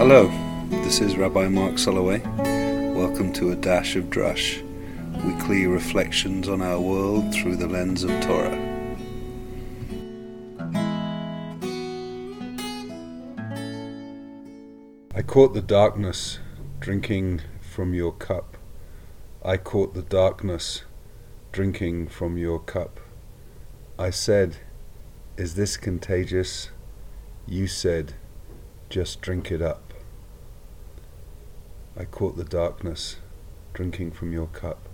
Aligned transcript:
Hello, 0.00 0.28
this 0.70 1.02
is 1.02 1.18
Rabbi 1.18 1.48
Mark 1.48 1.74
Soloway. 1.74 2.24
Welcome 2.94 3.34
to 3.34 3.50
A 3.50 3.54
Dash 3.54 3.96
of 3.96 4.04
Drush, 4.04 4.62
weekly 5.26 5.66
reflections 5.66 6.48
on 6.48 6.62
our 6.62 6.80
world 6.80 7.34
through 7.34 7.56
the 7.56 7.66
lens 7.66 8.02
of 8.02 8.08
Torah. 8.22 8.56
I 15.14 15.20
caught 15.20 15.52
the 15.52 15.60
darkness 15.60 16.38
drinking 16.78 17.42
from 17.60 17.92
your 17.92 18.12
cup. 18.12 18.56
I 19.44 19.58
caught 19.58 19.92
the 19.92 20.00
darkness 20.00 20.84
drinking 21.52 22.08
from 22.08 22.38
your 22.38 22.58
cup. 22.58 23.00
I 23.98 24.08
said, 24.08 24.56
Is 25.36 25.56
this 25.56 25.76
contagious? 25.76 26.70
You 27.46 27.66
said, 27.66 28.14
Just 28.88 29.20
drink 29.20 29.52
it 29.52 29.60
up. 29.60 29.89
I 31.96 32.04
caught 32.04 32.36
the 32.36 32.44
darkness 32.44 33.16
drinking 33.72 34.12
from 34.12 34.32
your 34.32 34.46
cup. 34.46 34.88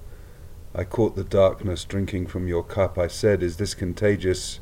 I 0.75 0.85
caught 0.85 1.17
the 1.17 1.25
darkness 1.25 1.85
drinking 1.85 2.27
from 2.27 2.49
your 2.49 2.63
cup. 2.63 2.99
I 2.99 3.07
said, 3.07 3.43
Is 3.43 3.57
this 3.57 3.75
contagious? 3.75 4.61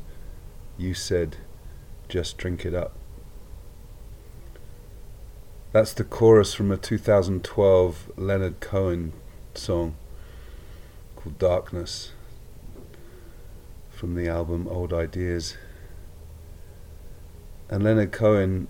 You 0.77 0.93
said, 0.93 1.37
Just 2.07 2.37
drink 2.37 2.65
it 2.65 2.73
up. 2.73 2.93
That's 5.71 5.93
the 5.93 6.05
chorus 6.05 6.53
from 6.53 6.71
a 6.71 6.77
2012 6.77 8.11
Leonard 8.15 8.61
Cohen 8.61 9.11
song 9.55 9.95
called 11.17 11.37
Darkness 11.37 12.13
from 13.89 14.15
the 14.15 14.29
album 14.29 14.67
Old 14.69 14.93
Ideas. 14.93 15.57
And 17.69 17.83
Leonard 17.83 18.11
Cohen, 18.11 18.67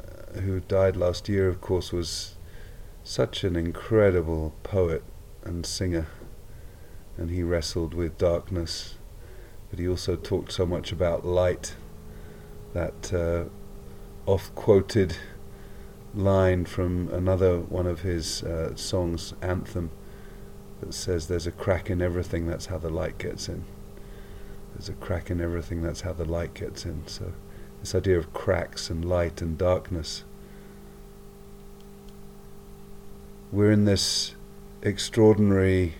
uh, 0.00 0.40
who 0.40 0.60
died 0.60 0.96
last 0.96 1.28
year, 1.28 1.48
of 1.48 1.60
course, 1.60 1.92
was 1.92 2.35
such 3.06 3.44
an 3.44 3.54
incredible 3.54 4.52
poet 4.64 5.04
and 5.44 5.64
singer. 5.64 6.08
And 7.16 7.30
he 7.30 7.44
wrestled 7.44 7.94
with 7.94 8.18
darkness, 8.18 8.96
but 9.70 9.78
he 9.78 9.88
also 9.88 10.16
talked 10.16 10.50
so 10.50 10.66
much 10.66 10.90
about 10.90 11.24
light 11.24 11.76
that 12.74 13.14
uh, 13.14 13.44
oft 14.28 14.52
quoted 14.56 15.16
line 16.14 16.64
from 16.64 17.08
another 17.10 17.60
one 17.60 17.86
of 17.86 18.00
his 18.00 18.42
uh, 18.42 18.74
songs, 18.74 19.34
Anthem, 19.40 19.92
that 20.80 20.92
says, 20.92 21.28
There's 21.28 21.46
a 21.46 21.52
crack 21.52 21.88
in 21.88 22.02
everything, 22.02 22.48
that's 22.48 22.66
how 22.66 22.78
the 22.78 22.90
light 22.90 23.18
gets 23.18 23.48
in. 23.48 23.64
There's 24.74 24.88
a 24.88 24.94
crack 24.94 25.30
in 25.30 25.40
everything, 25.40 25.80
that's 25.80 26.00
how 26.00 26.12
the 26.12 26.24
light 26.24 26.54
gets 26.54 26.84
in. 26.84 27.06
So, 27.06 27.32
this 27.80 27.94
idea 27.94 28.18
of 28.18 28.32
cracks 28.32 28.90
and 28.90 29.04
light 29.04 29.40
and 29.40 29.56
darkness. 29.56 30.24
We're 33.52 33.70
in 33.70 33.84
this 33.84 34.34
extraordinary 34.82 35.94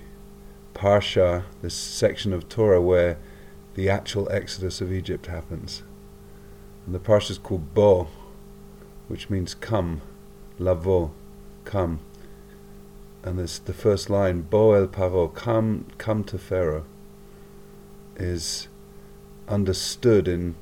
parsha, 0.74 1.44
this 1.62 1.74
section 1.74 2.32
of 2.32 2.48
Torah 2.48 2.82
where 2.82 3.18
the 3.74 3.88
actual 3.88 4.28
exodus 4.32 4.80
of 4.80 4.92
Egypt 4.92 5.26
happens. 5.26 5.84
And 6.84 6.94
the 6.94 6.98
parsha 6.98 7.30
is 7.30 7.38
called 7.38 7.72
Bo, 7.72 8.08
which 9.06 9.30
means 9.30 9.54
come, 9.54 10.02
lavo, 10.58 11.12
come. 11.64 12.00
And 13.22 13.38
this, 13.38 13.60
the 13.60 13.72
first 13.72 14.10
line, 14.10 14.42
Bo 14.42 14.72
el 14.72 14.88
Paro, 14.88 15.32
come, 15.32 15.86
come 15.98 16.24
to 16.24 16.38
Pharaoh, 16.38 16.84
is 18.16 18.66
understood 19.46 20.26
in 20.26 20.56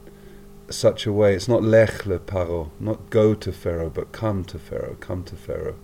such 0.69 1.07
a 1.07 1.13
way. 1.13 1.35
It's 1.35 1.49
not 1.49 1.63
lech 1.63 2.05
le 2.05 2.19
Paro, 2.19 2.71
not 2.79 3.09
go 3.09 3.35
to 3.35 3.53
Pharaoh, 3.53 3.91
but 3.91 4.13
come 4.13 4.45
to 4.45 4.59
Pharaoh, 4.59 4.97
come 5.01 5.25
to 5.25 5.37
Pharaoh, 5.37 5.77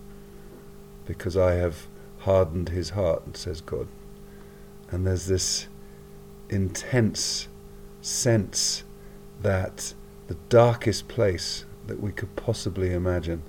because 1.05 1.35
I 1.35 1.53
have 1.53 1.87
hardened 2.19 2.69
his 2.69 2.91
heart, 2.91 3.35
says 3.37 3.61
God. 3.61 3.87
And 4.89 5.07
there's 5.07 5.27
this 5.27 5.67
intense 6.49 7.47
sense 8.01 8.83
that 9.41 9.93
the 10.27 10.37
darkest 10.49 11.07
place 11.07 11.65
that 11.87 12.01
we 12.01 12.11
could 12.11 12.35
possibly 12.35 12.93
imagine 12.93 13.43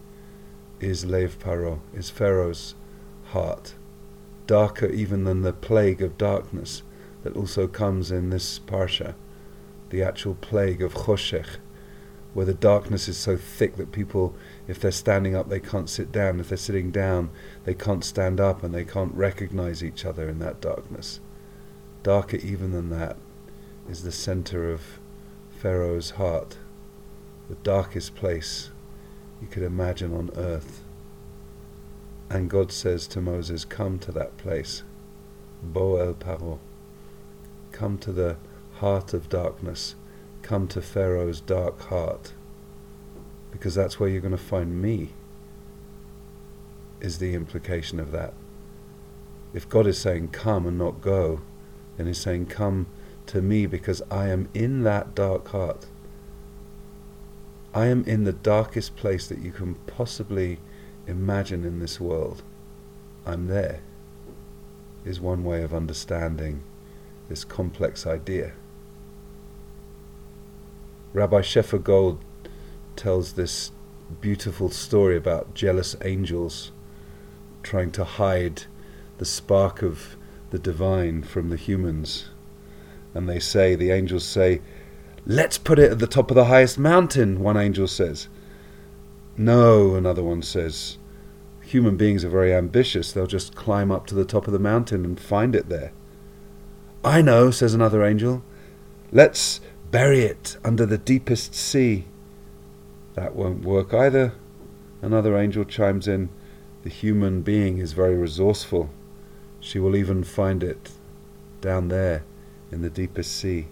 is 0.81 1.05
Lev 1.05 1.39
Paro, 1.39 1.81
is 1.95 2.11
Pharaoh's 2.11 2.75
heart, 3.27 3.75
darker 4.47 4.87
even 4.87 5.25
than 5.25 5.43
the 5.43 5.53
plague 5.53 6.03
of 6.03 6.19
darkness 6.19 6.83
that 7.23 7.37
also 7.37 7.67
comes 7.67 8.11
in 8.11 8.31
this 8.31 8.59
parsha, 8.59 9.15
the 9.91 10.03
actual 10.03 10.35
plague 10.35 10.83
of 10.83 10.95
Choshech, 10.95 11.59
where 12.35 12.47
the 12.47 12.55
darkness 12.55 13.09
is 13.09 13.17
so 13.17 13.37
thick 13.37 13.77
that 13.77 13.93
people, 13.93 14.35
if 14.73 14.81
they're 14.81 14.91
standing 14.91 15.37
up, 15.37 15.51
they 15.51 15.61
can't 15.61 15.91
sit 15.91 16.11
down. 16.11 16.41
If 16.41 16.49
they're 16.49 16.57
sitting 16.57 16.91
down, 16.91 17.29
they 17.65 17.75
can't 17.75 18.03
stand 18.03 18.41
up 18.41 18.63
and 18.63 18.75
they 18.75 18.87
can't 18.87 19.15
recognize 19.15 19.85
each 19.85 20.07
other 20.07 20.31
in 20.31 20.39
that 20.39 20.63
darkness. 20.63 21.21
Darker 22.03 22.39
even 22.39 22.73
than 22.73 22.89
that 22.89 23.19
is 23.87 24.03
the 24.03 24.11
center 24.11 24.73
of 24.73 24.99
Pharaoh's 25.51 26.13
heart 26.13 26.57
the 27.51 27.55
darkest 27.57 28.15
place 28.15 28.71
you 29.43 29.47
could 29.47 29.63
imagine 29.63 30.17
on 30.17 30.31
earth. 30.37 30.83
And 32.31 32.49
God 32.49 32.73
says 32.73 33.07
to 33.09 33.21
Moses, 33.21 33.67
Come 33.67 33.99
to 33.99 34.13
that 34.13 34.39
place, 34.39 34.85
Bo 35.63 35.97
el 35.97 36.15
Paro. 36.15 36.61
Come 37.73 37.99
to 37.99 38.11
the 38.11 38.39
heart 38.77 39.13
of 39.13 39.29
darkness. 39.29 39.97
Come 40.41 40.67
to 40.69 40.81
Pharaoh's 40.81 41.43
dark 41.43 41.79
heart. 41.83 42.33
Because 43.53 43.75
that's 43.77 44.01
where 44.01 44.09
you're 44.09 44.21
going 44.21 44.33
to 44.33 44.39
find 44.39 44.83
me, 44.83 45.11
is 47.01 47.19
the 47.19 47.35
implication 47.35 48.01
of 48.01 48.11
that. 48.11 48.35
If 49.55 49.69
God 49.69 49.87
is 49.87 49.99
saying 49.99 50.29
come 50.29 50.67
and 50.67 50.79
not 50.79 51.01
go, 51.01 51.43
then 51.97 52.07
He's 52.07 52.19
saying 52.19 52.47
come 52.47 52.87
to 53.27 53.41
me 53.41 53.67
because 53.67 54.03
I 54.11 54.29
am 54.29 54.49
in 54.55 54.83
that 54.83 55.15
dark 55.15 55.49
heart. 55.49 55.87
I 57.75 57.87
am 57.87 58.05
in 58.05 58.25
the 58.25 58.33
darkest 58.33 58.97
place 58.97 59.29
that 59.29 59.39
you 59.39 59.53
can 59.53 59.75
possibly 59.87 60.59
imagine 61.07 61.65
in 61.65 61.79
this 61.79 62.01
world. 62.01 62.43
I'm 63.25 63.47
there, 63.47 63.81
is 65.05 65.21
one 65.21 65.45
way 65.45 65.63
of 65.63 65.73
understanding 65.73 66.63
this 67.29 67.45
complex 67.45 68.07
idea. 68.07 68.53
Rabbi 71.13 71.41
Shefa 71.41 71.83
Gold 71.83 72.19
tells 72.97 73.33
this 73.33 73.71
beautiful 74.21 74.69
story 74.69 75.17
about 75.17 75.55
jealous 75.55 75.97
angels 76.05 76.73
trying 77.63 77.91
to 77.93 78.05
hide 78.05 78.65
the 79.19 79.25
spark 79.25 79.83
of 79.83 80.17
the 80.51 80.59
divine 80.59 81.23
from 81.23 81.49
the 81.49 81.57
humans. 81.57 82.31
And 83.15 83.29
they 83.29 83.39
say, 83.39 83.75
the 83.75 83.91
angels 83.91 84.25
say, 84.25 84.61
Let's 85.25 85.59
put 85.59 85.79
it 85.79 85.93
at 85.93 85.99
the 86.01 86.07
top 86.07 86.31
of 86.31 86.35
the 86.35 86.47
highest 86.47 86.79
mountain, 86.79 87.41
one 87.41 87.57
angel 87.57 87.87
says. 87.87 88.29
No, 89.37 89.95
another 89.95 90.23
one 90.23 90.43
says. 90.43 90.99
Human 91.61 91.97
beings 91.97 92.25
are 92.25 92.29
very 92.29 92.53
ambitious. 92.53 93.13
They'll 93.13 93.27
just 93.27 93.55
climb 93.55 93.93
up 93.93 94.07
to 94.09 94.15
the 94.15 94.25
top 94.25 94.47
of 94.47 94.53
the 94.53 94.59
mountain 94.59 95.05
and 95.05 95.19
find 95.19 95.55
it 95.55 95.69
there. 95.69 95.93
I 97.05 97.23
know, 97.23 97.51
says 97.51 97.73
another 97.73 98.05
angel. 98.05 98.43
Let's 99.11 99.61
bury 99.91 100.21
it 100.21 100.57
under 100.65 100.87
the 100.87 100.99
deepest 100.99 101.55
sea. 101.55 102.07
That 103.15 103.35
won't 103.35 103.65
work 103.65 103.93
either. 103.93 104.33
Another 105.01 105.37
angel 105.37 105.65
chimes 105.65 106.09
in. 106.09 106.29
The 106.83 106.91
human 106.91 107.43
being 107.43 107.79
is 107.79 107.93
very 107.93 108.17
resourceful. 108.17 108.91
She 109.61 109.79
will 109.79 109.97
even 109.97 110.25
find 110.25 110.63
it 110.63 110.91
down 111.61 111.89
there 111.89 112.25
in 112.71 112.83
the 112.83 112.91
deepest 112.91 113.33
sea 113.37 113.67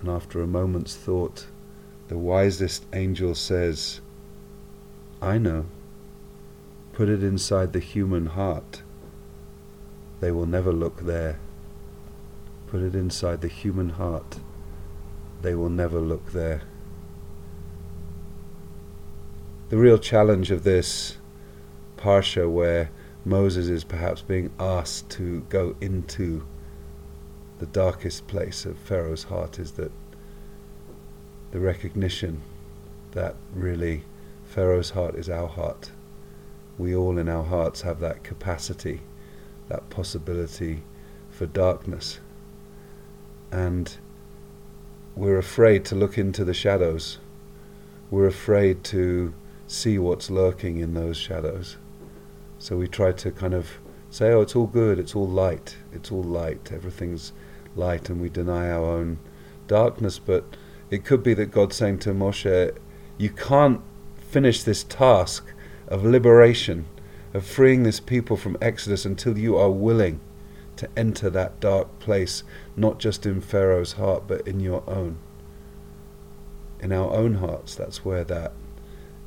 and 0.00 0.08
after 0.08 0.40
a 0.40 0.46
moment's 0.46 0.96
thought, 0.96 1.46
the 2.08 2.16
wisest 2.16 2.84
angel 2.92 3.34
says, 3.34 4.00
I 5.20 5.36
know. 5.36 5.66
Put 6.94 7.08
it 7.08 7.22
inside 7.22 7.72
the 7.72 7.80
human 7.80 8.26
heart. 8.26 8.82
They 10.20 10.30
will 10.30 10.46
never 10.46 10.72
look 10.72 11.02
there. 11.02 11.38
Put 12.66 12.82
it 12.82 12.94
inside 12.94 13.42
the 13.42 13.48
human 13.48 13.90
heart. 13.90 14.38
They 15.42 15.54
will 15.54 15.68
never 15.68 16.00
look 16.00 16.32
there. 16.32 16.62
The 19.70 19.76
real 19.76 19.98
challenge 19.98 20.50
of 20.50 20.64
this 20.64 21.16
parsha, 21.96 22.50
where 22.50 22.90
Moses 23.24 23.68
is 23.68 23.84
perhaps 23.84 24.20
being 24.20 24.50
asked 24.58 25.10
to 25.10 25.42
go 25.42 25.76
into 25.80 26.44
the 27.60 27.66
darkest 27.66 28.26
place 28.26 28.66
of 28.66 28.76
Pharaoh's 28.76 29.22
heart 29.22 29.60
is 29.60 29.70
that 29.72 29.92
the 31.52 31.60
recognition 31.60 32.42
that 33.12 33.36
really 33.54 34.02
Pharaoh's 34.44 34.90
heart 34.90 35.14
is 35.14 35.30
our 35.30 35.46
heart. 35.46 35.92
We 36.76 36.92
all 36.92 37.16
in 37.16 37.28
our 37.28 37.44
hearts 37.44 37.82
have 37.82 38.00
that 38.00 38.24
capacity, 38.24 39.02
that 39.68 39.88
possibility 39.88 40.82
for 41.30 41.46
darkness. 41.46 42.18
And 43.52 43.96
we're 45.14 45.38
afraid 45.38 45.84
to 45.84 45.94
look 45.94 46.18
into 46.18 46.44
the 46.44 46.54
shadows. 46.54 47.18
We're 48.10 48.26
afraid 48.26 48.82
to 48.84 49.32
see 49.70 49.98
what's 49.98 50.30
lurking 50.30 50.78
in 50.78 50.94
those 50.94 51.16
shadows. 51.16 51.76
So 52.58 52.76
we 52.76 52.88
try 52.88 53.12
to 53.12 53.30
kind 53.30 53.54
of 53.54 53.78
say, 54.10 54.32
oh, 54.32 54.40
it's 54.40 54.56
all 54.56 54.66
good, 54.66 54.98
it's 54.98 55.14
all 55.14 55.28
light, 55.28 55.76
it's 55.92 56.10
all 56.10 56.22
light, 56.22 56.72
everything's 56.72 57.32
light, 57.76 58.10
and 58.10 58.20
we 58.20 58.28
deny 58.28 58.70
our 58.70 58.84
own 58.84 59.18
darkness. 59.68 60.18
But 60.18 60.44
it 60.90 61.04
could 61.04 61.22
be 61.22 61.34
that 61.34 61.52
God's 61.52 61.76
saying 61.76 62.00
to 62.00 62.10
Moshe, 62.10 62.76
you 63.16 63.30
can't 63.30 63.80
finish 64.16 64.62
this 64.62 64.82
task 64.84 65.46
of 65.86 66.04
liberation, 66.04 66.86
of 67.32 67.46
freeing 67.46 67.84
this 67.84 68.00
people 68.00 68.36
from 68.36 68.56
Exodus 68.60 69.04
until 69.04 69.38
you 69.38 69.56
are 69.56 69.70
willing 69.70 70.20
to 70.76 70.88
enter 70.96 71.30
that 71.30 71.60
dark 71.60 71.98
place, 72.00 72.42
not 72.76 72.98
just 72.98 73.24
in 73.24 73.40
Pharaoh's 73.40 73.92
heart, 73.92 74.24
but 74.26 74.46
in 74.48 74.58
your 74.58 74.82
own. 74.88 75.18
In 76.80 76.92
our 76.92 77.12
own 77.12 77.34
hearts, 77.34 77.74
that's 77.74 78.04
where 78.04 78.24
that, 78.24 78.52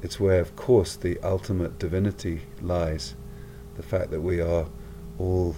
it's 0.03 0.19
where, 0.19 0.41
of 0.41 0.55
course, 0.57 0.97
the 0.97 1.17
ultimate 1.23 1.79
divinity 1.79 2.41
lies. 2.61 3.15
The 3.75 3.83
fact 3.83 4.11
that 4.11 4.19
we 4.19 4.41
are 4.41 4.67
all 5.17 5.55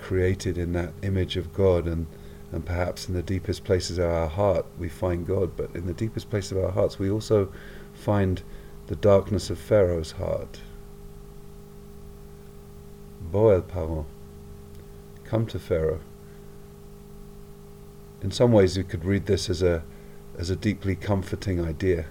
created 0.00 0.58
in 0.58 0.72
that 0.72 0.92
image 1.02 1.36
of 1.36 1.54
God, 1.54 1.86
and, 1.86 2.08
and 2.50 2.66
perhaps 2.66 3.08
in 3.08 3.14
the 3.14 3.22
deepest 3.22 3.62
places 3.62 3.98
of 3.98 4.10
our 4.10 4.26
heart 4.26 4.66
we 4.78 4.88
find 4.88 5.24
God, 5.24 5.56
but 5.56 5.74
in 5.76 5.86
the 5.86 5.94
deepest 5.94 6.28
place 6.28 6.50
of 6.50 6.58
our 6.58 6.72
hearts 6.72 6.98
we 6.98 7.08
also 7.08 7.52
find 7.94 8.42
the 8.88 8.96
darkness 8.96 9.48
of 9.48 9.60
Pharaoh's 9.60 10.12
heart. 10.12 10.60
Bo 13.20 13.50
el 13.50 13.62
Paro 13.62 14.06
come 15.24 15.46
to 15.46 15.58
Pharaoh. 15.58 16.00
In 18.22 18.32
some 18.32 18.50
ways, 18.50 18.76
you 18.76 18.82
could 18.82 19.04
read 19.04 19.26
this 19.26 19.48
as 19.48 19.62
a, 19.62 19.84
as 20.36 20.50
a 20.50 20.56
deeply 20.56 20.96
comforting 20.96 21.64
idea 21.64 22.06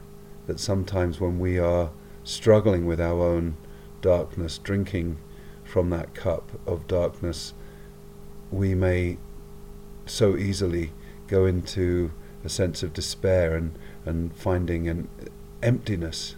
that 0.48 0.60
sometimes 0.60 1.20
when 1.20 1.40
we 1.40 1.60
are 1.60 1.92
struggling 2.24 2.86
with 2.86 3.00
our 3.00 3.22
own 3.22 3.58
darkness, 4.02 4.58
drinking 4.58 5.18
from 5.64 5.90
that 5.90 6.14
cup 6.14 6.52
of 6.66 6.88
darkness, 6.88 7.54
we 8.52 8.74
may 8.74 9.18
so 10.06 10.38
easily 10.38 10.92
go 11.28 11.46
into 11.46 12.12
a 12.44 12.50
sense 12.50 12.82
of 12.82 12.94
despair 12.94 13.56
and, 13.56 13.78
and 14.06 14.34
finding 14.36 14.88
an 14.88 15.10
emptiness 15.62 16.36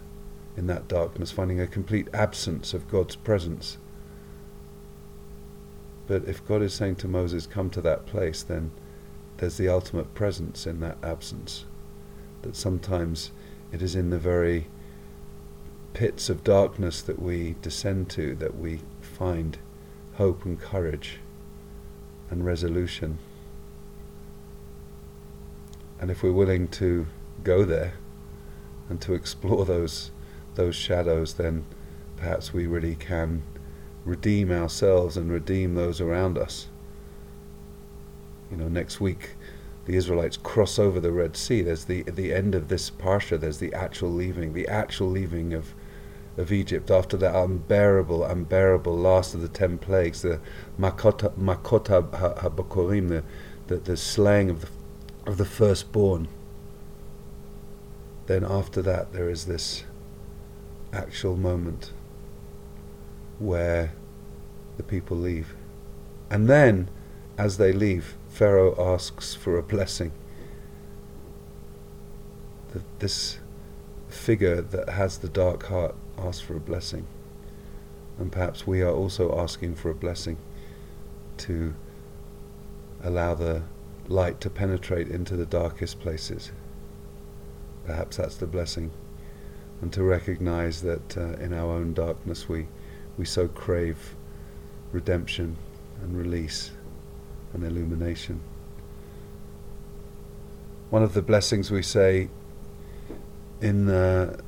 in 0.56 0.66
that 0.66 0.88
darkness, 0.88 1.30
finding 1.30 1.60
a 1.60 1.66
complete 1.66 2.08
absence 2.12 2.74
of 2.74 2.88
God's 2.88 3.16
presence. 3.16 3.78
But 6.08 6.24
if 6.24 6.44
God 6.46 6.62
is 6.62 6.74
saying 6.74 6.96
to 6.96 7.08
Moses, 7.08 7.46
come 7.46 7.70
to 7.70 7.80
that 7.82 8.06
place, 8.06 8.42
then 8.42 8.72
there's 9.36 9.56
the 9.56 9.68
ultimate 9.68 10.12
presence 10.14 10.66
in 10.66 10.80
that 10.80 10.98
absence. 11.04 11.66
That 12.42 12.56
sometimes 12.56 13.30
it 13.72 13.82
is 13.82 13.94
in 13.94 14.10
the 14.10 14.18
very 14.18 14.66
pits 15.92 16.28
of 16.30 16.44
darkness 16.44 17.02
that 17.02 17.20
we 17.20 17.56
descend 17.62 18.08
to 18.10 18.34
that 18.36 18.56
we 18.56 18.80
find 19.00 19.58
hope 20.14 20.44
and 20.44 20.60
courage 20.60 21.18
and 22.30 22.44
resolution. 22.44 23.18
And 26.00 26.10
if 26.10 26.22
we're 26.22 26.32
willing 26.32 26.68
to 26.68 27.06
go 27.44 27.64
there 27.64 27.94
and 28.88 29.00
to 29.02 29.14
explore 29.14 29.64
those 29.64 30.10
those 30.56 30.74
shadows, 30.74 31.34
then 31.34 31.64
perhaps 32.16 32.52
we 32.52 32.66
really 32.66 32.96
can 32.96 33.42
redeem 34.04 34.50
ourselves 34.50 35.16
and 35.16 35.30
redeem 35.30 35.74
those 35.74 36.00
around 36.00 36.36
us. 36.36 36.68
You 38.50 38.56
know, 38.56 38.68
next 38.68 39.00
week 39.00 39.36
the 39.90 39.96
Israelites 39.96 40.36
cross 40.36 40.78
over 40.78 41.00
the 41.00 41.10
Red 41.10 41.36
Sea. 41.36 41.62
There's 41.62 41.86
the 41.86 42.02
the 42.02 42.32
end 42.32 42.54
of 42.54 42.68
this 42.68 42.90
parsha. 42.90 43.40
There's 43.40 43.58
the 43.58 43.74
actual 43.74 44.10
leaving, 44.10 44.52
the 44.52 44.68
actual 44.68 45.10
leaving 45.10 45.52
of 45.52 45.74
of 46.36 46.52
Egypt 46.52 46.92
after 46.92 47.16
that 47.16 47.34
unbearable, 47.34 48.24
unbearable 48.24 48.96
last 48.96 49.34
of 49.34 49.40
the 49.40 49.48
ten 49.48 49.78
plagues, 49.78 50.22
the 50.22 50.38
makota, 50.78 51.32
makota 51.32 52.08
habakorim, 52.38 53.08
the, 53.08 53.24
the 53.66 53.80
the 53.80 53.96
slaying 53.96 54.48
of 54.48 54.60
the 54.60 54.68
of 55.26 55.38
the 55.38 55.44
firstborn. 55.44 56.28
Then 58.26 58.44
after 58.44 58.80
that, 58.82 59.12
there 59.12 59.28
is 59.28 59.46
this 59.46 59.82
actual 60.92 61.36
moment 61.36 61.90
where 63.40 63.92
the 64.76 64.84
people 64.84 65.16
leave. 65.16 65.56
And 66.30 66.48
then, 66.48 66.88
as 67.36 67.56
they 67.56 67.72
leave, 67.72 68.16
Pharaoh 68.40 68.94
asks 68.94 69.34
for 69.34 69.58
a 69.58 69.62
blessing. 69.62 70.12
The, 72.72 72.80
this 72.98 73.38
figure 74.08 74.62
that 74.62 74.88
has 74.88 75.18
the 75.18 75.28
dark 75.28 75.66
heart 75.66 75.94
asks 76.16 76.40
for 76.40 76.56
a 76.56 76.60
blessing. 76.60 77.06
And 78.18 78.32
perhaps 78.32 78.66
we 78.66 78.80
are 78.80 78.94
also 78.94 79.38
asking 79.38 79.74
for 79.74 79.90
a 79.90 79.94
blessing 79.94 80.38
to 81.36 81.74
allow 83.04 83.34
the 83.34 83.60
light 84.08 84.40
to 84.40 84.48
penetrate 84.48 85.08
into 85.08 85.36
the 85.36 85.44
darkest 85.44 86.00
places. 86.00 86.50
Perhaps 87.84 88.16
that's 88.16 88.36
the 88.36 88.46
blessing. 88.46 88.90
And 89.82 89.92
to 89.92 90.02
recognize 90.02 90.80
that 90.80 91.14
uh, 91.14 91.34
in 91.44 91.52
our 91.52 91.72
own 91.72 91.92
darkness 91.92 92.48
we 92.48 92.68
we 93.18 93.26
so 93.26 93.48
crave 93.48 94.16
redemption 94.92 95.58
and 96.00 96.16
release 96.16 96.70
and 97.52 97.64
illumination. 97.64 98.40
One 100.90 101.02
of 101.02 101.14
the 101.14 101.22
blessings 101.22 101.70
we 101.70 101.82
say 101.82 102.28
in 103.60 103.88
uh, 103.88 104.40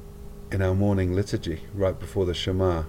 in 0.50 0.60
our 0.60 0.75
morning 0.75 1.14
liturgy, 1.14 1.62
right 1.75 1.99
before 1.99 2.26
the 2.26 2.34
Shema, 2.34 2.84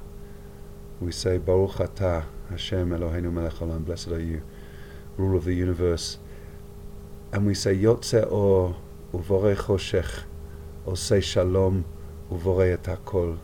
we 0.99 1.11
say 1.11 1.37
Baruch 1.37 1.75
Atah 1.75 2.25
Hashem 2.49 2.89
Eloheinu 2.89 3.31
Melech 3.31 3.53
Olam, 3.53 3.85
blessed 3.85 4.09
are 4.09 4.19
you, 4.19 4.43
rule 5.17 5.37
of 5.37 5.45
the 5.45 5.53
universe, 5.53 6.17
and 7.31 7.45
we 7.45 7.53
say 7.53 7.75
Yotze 7.75 8.29
Or 8.31 8.75
Uvorei 9.13 9.55
Choshech, 9.55 10.23
Osei 10.85 11.23
Shalom 11.23 11.85
Uvorei 12.29 12.73
Et 12.73 13.39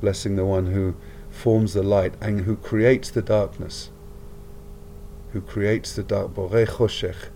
blessing 0.00 0.36
the 0.36 0.44
one 0.44 0.66
who 0.66 0.94
forms 1.30 1.74
the 1.74 1.82
light 1.82 2.14
and 2.20 2.42
who 2.42 2.56
creates 2.56 3.10
the 3.10 3.22
darkness, 3.22 3.90
who 5.34 5.40
creates 5.40 5.94
the 5.94 6.02
dark, 6.04 6.32
Choshech, 6.32 7.28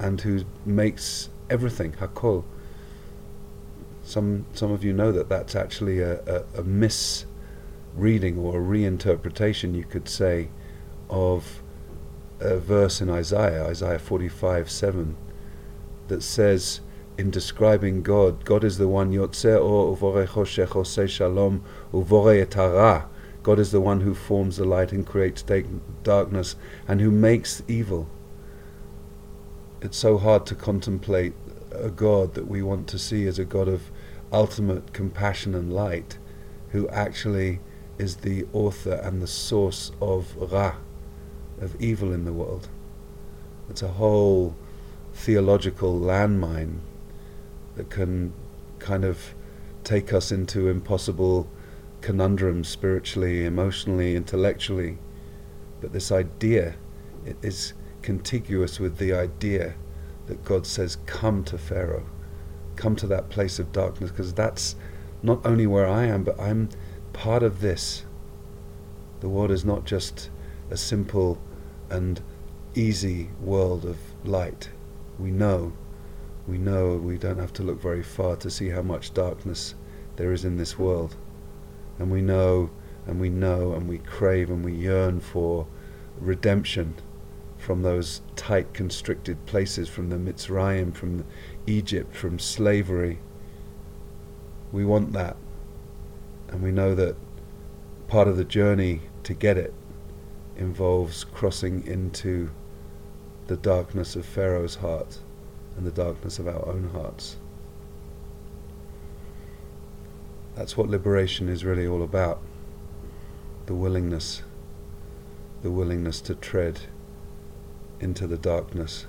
and 0.00 0.20
who 0.20 0.44
makes 0.66 1.30
everything, 1.48 1.92
Hakol. 1.92 2.42
Some, 4.02 4.44
some 4.52 4.72
of 4.72 4.82
you 4.82 4.92
know 4.92 5.12
that 5.12 5.28
that's 5.28 5.54
actually 5.54 6.00
a, 6.00 6.20
a, 6.24 6.44
a 6.58 6.62
misreading 6.64 8.38
or 8.38 8.58
a 8.58 8.60
reinterpretation, 8.60 9.76
you 9.76 9.84
could 9.84 10.08
say, 10.08 10.48
of 11.08 11.62
a 12.40 12.58
verse 12.58 13.00
in 13.00 13.08
Isaiah, 13.08 13.66
Isaiah 13.66 14.00
45 14.00 14.68
7, 14.68 15.16
that 16.08 16.24
says, 16.24 16.80
in 17.16 17.30
describing 17.30 18.02
God, 18.02 18.44
God 18.44 18.64
is 18.64 18.78
the 18.78 18.88
one 18.88 19.12
Yotzeh 19.12 19.64
or 19.64 19.96
Uvore 19.96 20.26
Choshech 20.26 21.08
Shalom 21.08 21.62
Uvore 21.92 22.44
Etara. 22.44 23.06
God 23.46 23.60
is 23.60 23.70
the 23.70 23.80
one 23.80 24.00
who 24.00 24.12
forms 24.12 24.56
the 24.56 24.64
light 24.64 24.90
and 24.90 25.06
creates 25.06 25.44
darkness 26.02 26.56
and 26.88 27.00
who 27.00 27.12
makes 27.12 27.62
evil. 27.68 28.08
It's 29.80 29.96
so 29.96 30.18
hard 30.18 30.46
to 30.46 30.56
contemplate 30.56 31.32
a 31.70 31.88
God 31.88 32.34
that 32.34 32.48
we 32.48 32.60
want 32.60 32.88
to 32.88 32.98
see 32.98 33.24
as 33.28 33.38
a 33.38 33.44
God 33.44 33.68
of 33.68 33.92
ultimate 34.32 34.92
compassion 34.92 35.54
and 35.54 35.72
light, 35.72 36.18
who 36.70 36.88
actually 36.88 37.60
is 37.98 38.16
the 38.16 38.48
author 38.52 38.94
and 38.94 39.22
the 39.22 39.28
source 39.28 39.92
of 40.00 40.34
Ra, 40.50 40.74
of 41.60 41.80
evil 41.80 42.12
in 42.12 42.24
the 42.24 42.32
world. 42.32 42.68
It's 43.70 43.82
a 43.82 43.92
whole 43.92 44.56
theological 45.14 45.96
landmine 45.96 46.78
that 47.76 47.90
can 47.90 48.32
kind 48.80 49.04
of 49.04 49.36
take 49.84 50.12
us 50.12 50.32
into 50.32 50.68
impossible 50.68 51.48
conundrums 52.00 52.68
spiritually, 52.68 53.44
emotionally, 53.44 54.16
intellectually. 54.16 54.98
But 55.80 55.92
this 55.92 56.12
idea 56.12 56.76
it 57.24 57.36
is 57.42 57.74
contiguous 58.02 58.78
with 58.78 58.98
the 58.98 59.12
idea 59.12 59.74
that 60.26 60.44
God 60.44 60.66
says, 60.66 60.96
Come 61.06 61.44
to 61.44 61.58
Pharaoh, 61.58 62.06
come 62.76 62.96
to 62.96 63.06
that 63.08 63.28
place 63.30 63.58
of 63.58 63.72
darkness, 63.72 64.10
because 64.10 64.32
that's 64.32 64.76
not 65.22 65.44
only 65.44 65.66
where 65.66 65.88
I 65.88 66.04
am, 66.04 66.22
but 66.22 66.40
I'm 66.40 66.68
part 67.12 67.42
of 67.42 67.60
this. 67.60 68.04
The 69.20 69.28
world 69.28 69.50
is 69.50 69.64
not 69.64 69.84
just 69.84 70.30
a 70.70 70.76
simple 70.76 71.38
and 71.90 72.20
easy 72.74 73.30
world 73.40 73.84
of 73.84 73.98
light. 74.24 74.70
We 75.18 75.30
know 75.30 75.72
we 76.46 76.58
know 76.58 76.96
we 76.96 77.18
don't 77.18 77.38
have 77.38 77.52
to 77.54 77.62
look 77.62 77.80
very 77.80 78.02
far 78.02 78.36
to 78.36 78.50
see 78.50 78.68
how 78.68 78.82
much 78.82 79.12
darkness 79.12 79.74
there 80.14 80.32
is 80.32 80.44
in 80.44 80.56
this 80.56 80.78
world. 80.78 81.16
And 81.98 82.10
we 82.10 82.20
know 82.20 82.70
and 83.06 83.20
we 83.20 83.28
know 83.28 83.72
and 83.72 83.88
we 83.88 83.98
crave 83.98 84.50
and 84.50 84.64
we 84.64 84.72
yearn 84.72 85.20
for 85.20 85.66
redemption 86.18 86.94
from 87.58 87.82
those 87.82 88.22
tight 88.36 88.74
constricted 88.74 89.44
places, 89.46 89.88
from 89.88 90.10
the 90.10 90.16
Mitzrayim, 90.16 90.94
from 90.94 91.24
Egypt, 91.66 92.14
from 92.14 92.38
slavery. 92.38 93.18
We 94.72 94.84
want 94.84 95.12
that. 95.12 95.36
And 96.48 96.62
we 96.62 96.70
know 96.70 96.94
that 96.94 97.16
part 98.08 98.28
of 98.28 98.36
the 98.36 98.44
journey 98.44 99.02
to 99.24 99.34
get 99.34 99.56
it 99.56 99.74
involves 100.56 101.24
crossing 101.24 101.86
into 101.86 102.50
the 103.46 103.56
darkness 103.56 104.16
of 104.16 104.24
Pharaoh's 104.24 104.76
heart 104.76 105.18
and 105.76 105.86
the 105.86 105.90
darkness 105.90 106.38
of 106.38 106.48
our 106.48 106.66
own 106.68 106.90
hearts. 106.92 107.36
That's 110.56 110.76
what 110.76 110.88
liberation 110.88 111.50
is 111.50 111.64
really 111.64 111.86
all 111.86 112.02
about. 112.02 112.40
The 113.66 113.74
willingness, 113.74 114.42
the 115.62 115.70
willingness 115.70 116.22
to 116.22 116.34
tread 116.34 116.80
into 118.00 118.26
the 118.26 118.38
darkness. 118.38 119.06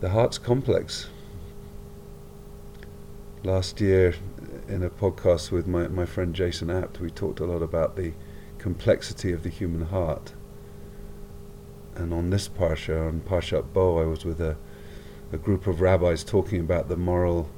The 0.00 0.10
heart's 0.10 0.36
complex. 0.36 1.08
Last 3.42 3.80
year, 3.80 4.14
in 4.68 4.82
a 4.82 4.90
podcast 4.90 5.50
with 5.50 5.66
my, 5.66 5.88
my 5.88 6.04
friend 6.04 6.34
Jason 6.34 6.70
Apt, 6.70 7.00
we 7.00 7.10
talked 7.10 7.40
a 7.40 7.46
lot 7.46 7.62
about 7.62 7.96
the 7.96 8.12
complexity 8.58 9.32
of 9.32 9.42
the 9.42 9.48
human 9.48 9.86
heart. 9.86 10.34
And 11.94 12.12
on 12.12 12.28
this 12.28 12.48
Parsha, 12.48 13.08
on 13.08 13.22
Parshat 13.22 13.72
Bo, 13.72 13.98
I 13.98 14.04
was 14.04 14.26
with 14.26 14.40
a, 14.42 14.56
a 15.32 15.36
group 15.36 15.66
of 15.66 15.80
rabbis 15.80 16.24
talking 16.24 16.60
about 16.60 16.88
the 16.88 16.96
moral 16.96 17.48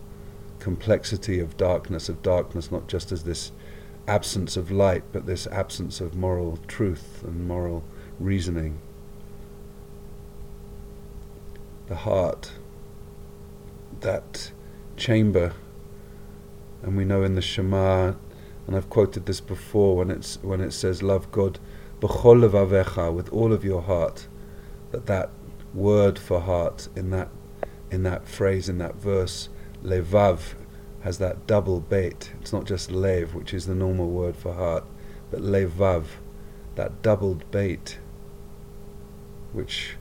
complexity 0.58 1.40
of 1.40 1.56
darkness, 1.56 2.08
of 2.08 2.22
darkness 2.22 2.70
not 2.70 2.88
just 2.88 3.12
as 3.12 3.24
this 3.24 3.52
absence 4.06 4.56
of 4.56 4.70
light, 4.70 5.04
but 5.12 5.26
this 5.26 5.46
absence 5.48 6.00
of 6.00 6.14
moral 6.14 6.58
truth 6.66 7.22
and 7.24 7.46
moral 7.46 7.84
reasoning. 8.18 8.78
The 11.86 11.96
heart, 11.96 12.52
that 14.00 14.52
chamber, 14.96 15.52
and 16.82 16.96
we 16.96 17.04
know 17.04 17.22
in 17.22 17.34
the 17.34 17.42
Shema, 17.42 18.14
and 18.66 18.76
I've 18.76 18.90
quoted 18.90 19.26
this 19.26 19.40
before 19.40 19.96
when 19.96 20.10
it's 20.10 20.38
when 20.42 20.60
it 20.60 20.72
says, 20.72 21.02
"Love 21.02 21.30
God 21.32 21.58
b'chol 22.00 22.48
levavecha," 22.48 23.12
with 23.12 23.28
all 23.32 23.52
of 23.52 23.64
your 23.64 23.82
heart, 23.82 24.28
that 24.92 25.06
that 25.06 25.30
word 25.74 26.18
for 26.18 26.40
heart 26.40 26.88
in 26.94 27.10
that 27.10 27.28
in 27.90 28.02
that 28.04 28.26
phrase 28.28 28.68
in 28.68 28.78
that 28.78 28.96
verse, 28.96 29.48
levav, 29.82 30.54
has 31.00 31.18
that 31.18 31.46
double 31.46 31.80
beit. 31.80 32.32
It's 32.40 32.52
not 32.52 32.66
just 32.66 32.90
lev, 32.90 33.34
which 33.34 33.54
is 33.54 33.66
the 33.66 33.74
normal 33.74 34.08
word 34.08 34.36
for 34.36 34.52
heart, 34.54 34.84
but 35.30 35.40
levav, 35.40 36.04
that 36.76 37.02
doubled 37.02 37.50
beit, 37.50 37.98
which 39.52 39.96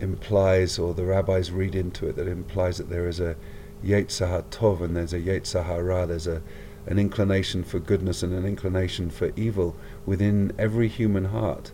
implies, 0.00 0.78
or 0.78 0.94
the 0.94 1.04
rabbis 1.04 1.50
read 1.50 1.74
into 1.74 2.08
it, 2.08 2.16
that 2.16 2.26
implies 2.26 2.78
that 2.78 2.88
there 2.88 3.06
is 3.06 3.20
a 3.20 3.36
Yetzirah 3.84 4.44
Tov 4.50 4.80
and 4.80 4.96
there's 4.96 5.12
a 5.12 5.20
Yetzirah 5.20 5.86
Ra, 5.86 6.06
there's 6.06 6.26
a, 6.26 6.42
an 6.86 6.98
inclination 6.98 7.62
for 7.62 7.78
goodness 7.78 8.22
and 8.22 8.32
an 8.32 8.44
inclination 8.44 9.10
for 9.10 9.30
evil 9.36 9.76
within 10.06 10.52
every 10.58 10.88
human 10.88 11.26
heart. 11.26 11.72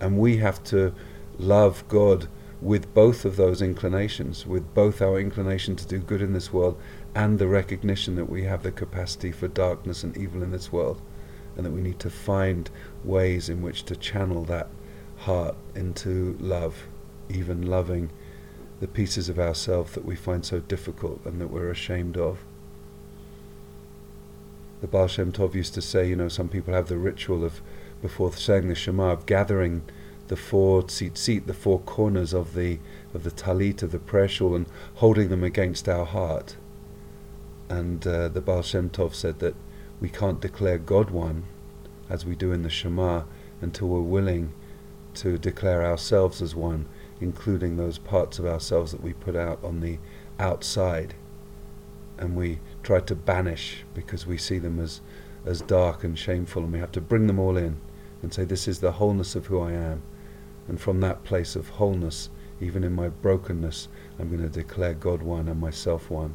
And 0.00 0.18
we 0.18 0.38
have 0.38 0.62
to 0.64 0.94
love 1.38 1.84
God 1.88 2.28
with 2.64 2.92
both 2.94 3.26
of 3.26 3.36
those 3.36 3.60
inclinations, 3.60 4.46
with 4.46 4.72
both 4.72 5.02
our 5.02 5.20
inclination 5.20 5.76
to 5.76 5.86
do 5.86 5.98
good 5.98 6.22
in 6.22 6.32
this 6.32 6.50
world 6.50 6.80
and 7.14 7.38
the 7.38 7.46
recognition 7.46 8.14
that 8.14 8.30
we 8.30 8.44
have 8.44 8.62
the 8.62 8.72
capacity 8.72 9.30
for 9.30 9.48
darkness 9.48 10.02
and 10.02 10.16
evil 10.16 10.42
in 10.42 10.50
this 10.50 10.72
world, 10.72 11.00
and 11.56 11.66
that 11.66 11.70
we 11.70 11.82
need 11.82 11.98
to 11.98 12.08
find 12.08 12.70
ways 13.04 13.50
in 13.50 13.60
which 13.60 13.84
to 13.84 13.94
channel 13.94 14.44
that 14.44 14.68
heart 15.18 15.54
into 15.74 16.38
love, 16.40 16.86
even 17.28 17.60
loving 17.60 18.10
the 18.80 18.88
pieces 18.88 19.28
of 19.28 19.38
ourselves 19.38 19.92
that 19.92 20.04
we 20.06 20.16
find 20.16 20.44
so 20.44 20.58
difficult 20.58 21.20
and 21.26 21.38
that 21.42 21.50
we're 21.50 21.70
ashamed 21.70 22.16
of. 22.16 22.38
The 24.80 24.88
Baal 24.88 25.06
Shem 25.06 25.32
Tov 25.32 25.54
used 25.54 25.74
to 25.74 25.82
say, 25.82 26.08
you 26.08 26.16
know, 26.16 26.28
some 26.28 26.48
people 26.48 26.72
have 26.72 26.88
the 26.88 26.96
ritual 26.96 27.44
of, 27.44 27.60
before 28.00 28.32
saying 28.32 28.68
the 28.68 28.74
Shema, 28.74 29.10
of 29.10 29.26
gathering 29.26 29.82
the 30.28 30.36
four 30.36 30.82
tzitzit, 30.82 31.46
the 31.46 31.54
four 31.54 31.80
corners 31.80 32.32
of 32.32 32.54
the 32.54 32.78
of 33.12 33.24
the 33.24 33.30
talit 33.30 33.82
of 33.82 33.92
the 33.92 33.98
prayer 33.98 34.28
shawl, 34.28 34.54
and 34.54 34.66
holding 34.94 35.28
them 35.28 35.44
against 35.44 35.88
our 35.88 36.04
heart 36.04 36.56
and 37.68 38.06
uh, 38.06 38.28
the 38.28 38.40
Baal 38.40 38.62
Shem 38.62 38.90
Tov 38.90 39.14
said 39.14 39.38
that 39.38 39.54
we 40.00 40.08
can't 40.08 40.40
declare 40.40 40.78
God 40.78 41.10
one, 41.10 41.44
as 42.08 42.24
we 42.24 42.34
do 42.34 42.52
in 42.52 42.62
the 42.62 42.70
Shema, 42.70 43.22
until 43.60 43.88
we're 43.88 44.00
willing 44.00 44.52
to 45.14 45.38
declare 45.38 45.84
ourselves 45.84 46.42
as 46.42 46.54
one, 46.54 46.86
including 47.20 47.76
those 47.76 47.98
parts 47.98 48.38
of 48.38 48.46
ourselves 48.46 48.92
that 48.92 49.02
we 49.02 49.12
put 49.12 49.36
out 49.36 49.62
on 49.64 49.80
the 49.80 49.98
outside, 50.38 51.14
and 52.18 52.36
we 52.36 52.58
try 52.82 53.00
to 53.00 53.14
banish 53.14 53.84
because 53.94 54.26
we 54.26 54.36
see 54.36 54.58
them 54.58 54.78
as, 54.78 55.00
as 55.46 55.62
dark 55.62 56.04
and 56.04 56.18
shameful, 56.18 56.62
and 56.62 56.72
we 56.72 56.78
have 56.78 56.92
to 56.92 57.00
bring 57.00 57.26
them 57.26 57.38
all 57.38 57.56
in 57.56 57.76
and 58.22 58.32
say, 58.34 58.44
This 58.44 58.68
is 58.68 58.80
the 58.80 58.92
wholeness 58.92 59.34
of 59.34 59.46
who 59.46 59.60
I 59.60 59.72
am. 59.72 60.02
And 60.68 60.80
from 60.80 61.00
that 61.00 61.24
place 61.24 61.56
of 61.56 61.68
wholeness, 61.70 62.30
even 62.60 62.84
in 62.84 62.92
my 62.92 63.08
brokenness, 63.08 63.88
I'm 64.18 64.28
going 64.28 64.42
to 64.42 64.48
declare 64.48 64.94
God 64.94 65.22
one 65.22 65.48
and 65.48 65.60
myself 65.60 66.10
one. 66.10 66.34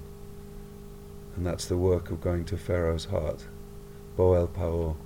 And 1.35 1.45
that's 1.45 1.65
the 1.65 1.77
work 1.77 2.11
of 2.11 2.21
going 2.21 2.45
to 2.45 2.57
Pharaoh's 2.57 3.05
heart. 3.05 3.45
Boel 4.17 4.51
Pao, 4.51 4.97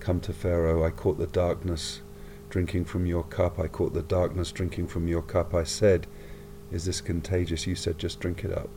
come 0.00 0.20
to 0.20 0.32
Pharaoh, 0.32 0.84
I 0.84 0.90
caught 0.90 1.18
the 1.18 1.26
darkness 1.26 2.00
drinking 2.48 2.84
from 2.84 3.04
your 3.04 3.24
cup, 3.24 3.58
I 3.58 3.66
caught 3.66 3.94
the 3.94 4.02
darkness 4.02 4.52
drinking 4.52 4.86
from 4.86 5.08
your 5.08 5.22
cup. 5.22 5.52
I 5.52 5.64
said, 5.64 6.06
Is 6.70 6.84
this 6.84 7.00
contagious? 7.00 7.66
You 7.66 7.74
said, 7.74 7.98
Just 7.98 8.20
drink 8.20 8.44
it 8.44 8.56
up. 8.56 8.70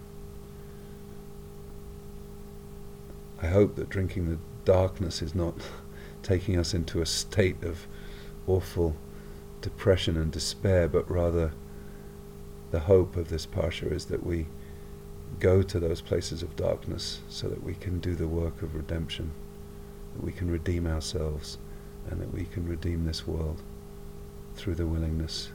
I 3.39 3.47
hope 3.47 3.75
that 3.75 3.89
drinking 3.89 4.29
the 4.29 4.39
darkness 4.65 5.21
is 5.21 5.35
not 5.35 5.53
taking 6.23 6.57
us 6.57 6.73
into 6.73 7.01
a 7.01 7.05
state 7.05 7.63
of 7.63 7.85
awful 8.47 8.95
depression 9.61 10.17
and 10.17 10.31
despair, 10.31 10.87
but 10.87 11.09
rather 11.09 11.53
the 12.71 12.81
hope 12.81 13.15
of 13.15 13.29
this 13.29 13.45
Parsha 13.45 13.91
is 13.91 14.05
that 14.05 14.25
we 14.25 14.47
go 15.39 15.61
to 15.61 15.79
those 15.79 16.01
places 16.01 16.41
of 16.41 16.55
darkness 16.55 17.21
so 17.29 17.47
that 17.47 17.63
we 17.63 17.73
can 17.75 17.99
do 17.99 18.15
the 18.15 18.27
work 18.27 18.61
of 18.61 18.75
redemption, 18.75 19.31
that 20.15 20.23
we 20.23 20.31
can 20.31 20.49
redeem 20.49 20.87
ourselves, 20.87 21.57
and 22.09 22.21
that 22.21 22.33
we 22.33 22.45
can 22.45 22.67
redeem 22.67 23.05
this 23.05 23.27
world 23.27 23.61
through 24.55 24.75
the 24.75 24.87
willingness 24.87 25.49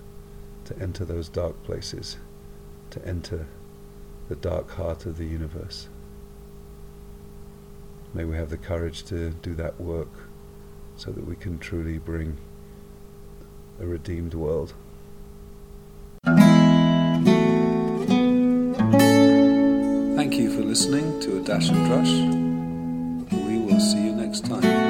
to 0.65 0.79
enter 0.79 1.05
those 1.05 1.29
dark 1.29 1.63
places, 1.65 2.19
to 2.91 3.05
enter 3.07 3.47
the 4.29 4.37
dark 4.37 4.71
heart 4.71 5.07
of 5.07 5.17
the 5.17 5.27
universe. 5.27 5.89
May 8.15 8.25
we 8.25 8.37
have 8.37 8.51
the 8.51 8.59
courage 8.59 9.05
to 9.05 9.31
do 9.31 9.55
that 9.55 9.81
work 9.81 10.11
so 10.97 11.11
that 11.11 11.27
we 11.27 11.35
can 11.35 11.59
truly 11.59 11.99
bring 11.99 12.37
a 13.81 13.87
redeemed 13.87 14.35
world. 14.35 14.75
Thank 20.17 20.35
you 20.35 20.51
for 20.55 20.63
listening 20.63 21.21
to 21.21 21.39
A 21.39 21.41
Dash 21.43 21.71
of 21.71 21.77
Drush. 21.77 22.15
We 23.47 23.59
will 23.59 23.81
see 23.81 24.05
you 24.05 24.13
next 24.13 24.45
time. 24.45 24.82